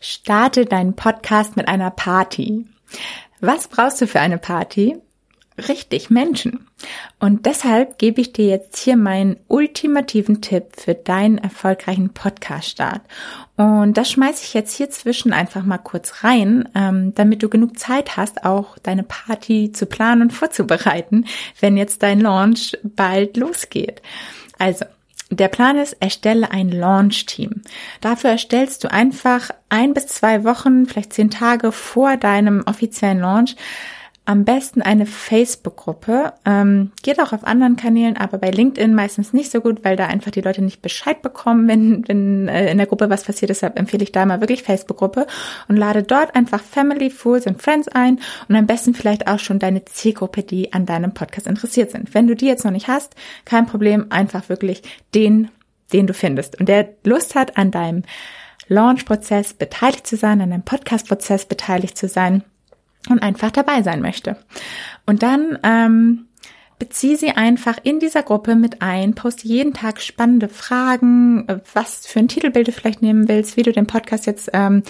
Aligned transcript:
Starte 0.00 0.64
deinen 0.64 0.94
Podcast 0.94 1.56
mit 1.56 1.66
einer 1.66 1.90
Party. 1.90 2.66
Was 3.40 3.66
brauchst 3.66 4.00
du 4.00 4.06
für 4.06 4.20
eine 4.20 4.38
Party? 4.38 4.96
Richtig, 5.66 6.08
Menschen. 6.08 6.68
Und 7.18 7.44
deshalb 7.44 7.98
gebe 7.98 8.20
ich 8.20 8.32
dir 8.32 8.46
jetzt 8.46 8.78
hier 8.78 8.96
meinen 8.96 9.38
ultimativen 9.48 10.40
Tipp 10.40 10.66
für 10.76 10.94
deinen 10.94 11.38
erfolgreichen 11.38 12.10
Podcast-Start. 12.10 13.00
Und 13.56 13.94
das 13.96 14.08
schmeiße 14.12 14.44
ich 14.44 14.54
jetzt 14.54 14.76
hier 14.76 14.88
zwischen 14.90 15.32
einfach 15.32 15.64
mal 15.64 15.78
kurz 15.78 16.22
rein, 16.22 16.68
ähm, 16.76 17.12
damit 17.16 17.42
du 17.42 17.48
genug 17.48 17.76
Zeit 17.76 18.16
hast, 18.16 18.44
auch 18.44 18.78
deine 18.78 19.02
Party 19.02 19.72
zu 19.72 19.86
planen 19.86 20.22
und 20.22 20.32
vorzubereiten, 20.32 21.24
wenn 21.58 21.76
jetzt 21.76 22.04
dein 22.04 22.20
Launch 22.20 22.78
bald 22.84 23.36
losgeht. 23.36 24.00
Also, 24.60 24.84
der 25.30 25.48
Plan 25.48 25.76
ist, 25.76 25.96
erstelle 26.00 26.50
ein 26.50 26.70
Launch-Team. 26.70 27.62
Dafür 28.00 28.30
erstellst 28.30 28.84
du 28.84 28.90
einfach 28.90 29.50
ein 29.68 29.92
bis 29.94 30.06
zwei 30.06 30.44
Wochen, 30.44 30.86
vielleicht 30.86 31.12
zehn 31.12 31.30
Tage 31.30 31.72
vor 31.72 32.16
deinem 32.16 32.62
offiziellen 32.66 33.20
Launch 33.20 33.56
am 34.28 34.44
besten 34.44 34.82
eine 34.82 35.06
Facebook-Gruppe. 35.06 36.34
Ähm, 36.44 36.92
geht 37.02 37.18
auch 37.18 37.32
auf 37.32 37.44
anderen 37.44 37.76
Kanälen, 37.76 38.18
aber 38.18 38.36
bei 38.36 38.50
LinkedIn 38.50 38.94
meistens 38.94 39.32
nicht 39.32 39.50
so 39.50 39.62
gut, 39.62 39.86
weil 39.86 39.96
da 39.96 40.04
einfach 40.04 40.30
die 40.30 40.42
Leute 40.42 40.60
nicht 40.60 40.82
Bescheid 40.82 41.22
bekommen, 41.22 41.66
wenn, 41.66 42.06
wenn 42.06 42.46
äh, 42.46 42.70
in 42.70 42.76
der 42.76 42.86
Gruppe 42.86 43.08
was 43.08 43.24
passiert. 43.24 43.48
Deshalb 43.48 43.78
empfehle 43.78 44.02
ich 44.02 44.12
da 44.12 44.26
mal 44.26 44.40
wirklich 44.40 44.64
Facebook-Gruppe 44.64 45.26
und 45.68 45.76
lade 45.76 46.02
dort 46.02 46.36
einfach 46.36 46.62
Family, 46.62 47.08
Fools 47.08 47.46
und 47.46 47.62
Friends 47.62 47.88
ein 47.88 48.20
und 48.50 48.54
am 48.54 48.66
besten 48.66 48.92
vielleicht 48.92 49.28
auch 49.28 49.38
schon 49.38 49.58
deine 49.58 49.86
Zielgruppe, 49.86 50.42
die 50.42 50.74
an 50.74 50.84
deinem 50.84 51.14
Podcast 51.14 51.46
interessiert 51.46 51.90
sind. 51.90 52.12
Wenn 52.12 52.26
du 52.26 52.36
die 52.36 52.46
jetzt 52.46 52.66
noch 52.66 52.70
nicht 52.70 52.86
hast, 52.86 53.14
kein 53.46 53.64
Problem, 53.64 54.08
einfach 54.10 54.50
wirklich 54.50 54.82
den, 55.14 55.48
den 55.94 56.06
du 56.06 56.12
findest 56.12 56.60
und 56.60 56.68
der 56.68 56.90
Lust 57.02 57.34
hat 57.34 57.56
an 57.56 57.70
deinem 57.70 58.02
Launch-Prozess 58.66 59.54
beteiligt 59.54 60.06
zu 60.06 60.18
sein, 60.18 60.42
an 60.42 60.50
deinem 60.50 60.64
Podcast-Prozess 60.64 61.46
beteiligt 61.46 61.96
zu 61.96 62.08
sein 62.08 62.44
und 63.10 63.22
einfach 63.22 63.50
dabei 63.50 63.82
sein 63.82 64.00
möchte. 64.00 64.36
Und 65.06 65.22
dann 65.22 65.58
ähm, 65.62 66.28
bezieh 66.78 67.16
sie 67.16 67.30
einfach 67.30 67.78
in 67.82 67.98
dieser 68.00 68.22
Gruppe 68.22 68.54
mit 68.54 68.82
ein, 68.82 69.14
poste 69.14 69.48
jeden 69.48 69.74
Tag 69.74 70.00
spannende 70.00 70.48
Fragen, 70.48 71.46
was 71.74 72.06
für 72.06 72.20
ein 72.20 72.28
Titelbild 72.28 72.68
du 72.68 72.72
vielleicht 72.72 73.02
nehmen 73.02 73.28
willst, 73.28 73.56
wie 73.56 73.62
du 73.62 73.72
den 73.72 73.86
Podcast 73.86 74.26
jetzt 74.26 74.50
ähm, 74.52 74.82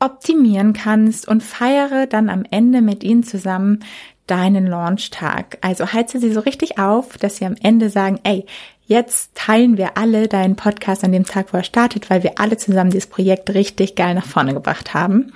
optimieren 0.00 0.72
kannst 0.72 1.26
und 1.26 1.42
feiere 1.42 2.06
dann 2.06 2.28
am 2.28 2.44
Ende 2.50 2.82
mit 2.82 3.02
ihnen 3.02 3.22
zusammen 3.22 3.80
deinen 4.26 4.66
Launchtag. 4.66 5.58
Also 5.60 5.92
heize 5.92 6.18
sie 6.18 6.32
so 6.32 6.40
richtig 6.40 6.78
auf, 6.78 7.16
dass 7.16 7.36
sie 7.36 7.46
am 7.46 7.56
Ende 7.62 7.90
sagen, 7.90 8.18
ey, 8.24 8.44
jetzt 8.86 9.34
teilen 9.34 9.76
wir 9.76 9.96
alle 9.96 10.28
deinen 10.28 10.56
Podcast 10.56 11.04
an 11.04 11.12
dem 11.12 11.24
Tag, 11.24 11.52
wo 11.52 11.58
er 11.58 11.64
startet, 11.64 12.10
weil 12.10 12.22
wir 12.22 12.38
alle 12.38 12.56
zusammen 12.56 12.90
dieses 12.90 13.08
Projekt 13.08 13.50
richtig 13.50 13.94
geil 13.94 14.14
nach 14.14 14.26
vorne 14.26 14.52
gebracht 14.52 14.94
haben. 14.94 15.32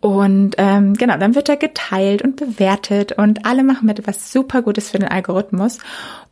Und 0.00 0.54
ähm, 0.58 0.94
genau, 0.94 1.16
dann 1.16 1.34
wird 1.34 1.48
er 1.48 1.56
geteilt 1.56 2.22
und 2.22 2.36
bewertet 2.36 3.12
und 3.12 3.44
alle 3.44 3.64
machen 3.64 3.86
mit 3.86 4.06
was 4.06 4.32
super 4.32 4.62
Gutes 4.62 4.90
für 4.90 4.98
den 4.98 5.08
Algorithmus 5.08 5.78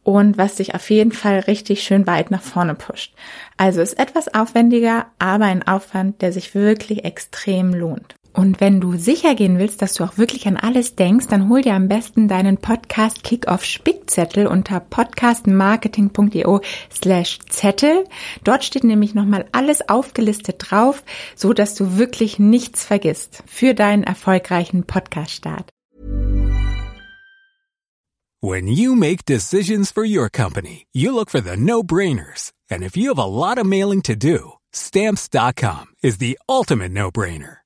und 0.05 0.39
was 0.39 0.56
sich 0.56 0.77
auf 0.77 0.89
jeden 0.89 1.11
Fall 1.11 1.41
richtig 1.41 1.83
schön 1.83 2.06
weit 2.06 2.31
nach 2.31 2.42
vorne 2.42 2.77
pusht. 2.77 3.12
Also 3.56 3.81
ist 3.81 3.98
etwas 3.98 4.33
aufwendiger, 4.33 5.06
aber 5.19 5.47
ein 5.47 5.67
Aufwand, 5.67 6.23
der 6.23 6.33
sich 6.33 6.55
wirklich 6.55 7.05
extrem 7.05 7.75
lohnt. 7.75 8.14
Und 8.37 8.61
wenn 8.61 8.83
du 8.83 8.98
sicher 8.98 9.34
gehen 9.34 9.59
willst, 9.59 9.81
dass 9.81 9.95
du 9.95 10.05
auch 10.05 10.19
wirklich 10.19 10.47
an 10.47 10.59
alles 10.59 10.95
denkst, 10.95 11.27
dann 11.29 11.48
hol 11.48 11.62
dir 11.62 11.73
am 11.73 11.89
besten 11.89 12.29
deinen 12.29 12.59
Podcast 12.59 13.25
Kickoff 13.25 13.65
Spickzettel 13.65 14.47
unter 14.47 14.79
podcastmarketing.io 14.79 16.61
slash 16.92 17.39
Zettel. 17.48 18.05
Dort 18.45 18.62
steht 18.62 18.84
nämlich 18.84 19.14
nochmal 19.14 19.47
alles 19.53 19.89
aufgelistet 19.89 20.57
drauf, 20.59 21.03
so 21.34 21.55
dass 21.55 21.75
du 21.77 21.97
wirklich 21.97 22.39
nichts 22.39 22.84
vergisst 22.84 23.42
für 23.47 23.73
deinen 23.73 24.05
erfolgreichen 24.05 24.84
Podcast-Start. 24.84 25.70
When 28.42 28.69
you 28.69 28.95
make 28.95 29.25
decisions 29.25 29.91
for 29.91 30.05
your 30.05 30.29
company, 30.29 30.85
you 30.92 31.11
look 31.11 31.30
for 31.30 31.41
the 31.41 31.57
no-brainers. 31.57 32.53
And 32.70 32.83
if 32.83 32.98
you 32.98 33.08
have 33.08 33.18
a 33.18 33.24
lot 33.24 33.58
of 33.58 33.64
mailing 33.64 34.03
to 34.03 34.14
do, 34.14 34.58
stamps.com 34.73 35.86
is 36.03 36.18
the 36.18 36.39
ultimate 36.47 36.92
no-brainer. 36.92 37.66